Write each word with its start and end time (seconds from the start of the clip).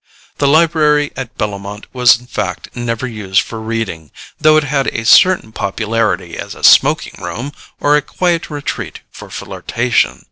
The 0.39 0.47
library 0.47 1.11
at 1.15 1.37
Bellomont 1.37 1.85
was 1.93 2.17
in 2.19 2.25
fact 2.25 2.75
never 2.75 3.05
used 3.05 3.41
for 3.41 3.61
reading, 3.61 4.09
though 4.39 4.57
it 4.57 4.63
had 4.63 4.87
a 4.87 5.05
certain 5.05 5.51
popularity 5.51 6.37
as 6.39 6.55
a 6.55 6.63
smoking 6.63 7.21
room 7.23 7.51
or 7.79 7.95
a 7.95 8.01
quiet 8.01 8.49
retreat 8.49 9.01
for 9.11 9.29
flirtation. 9.29 10.19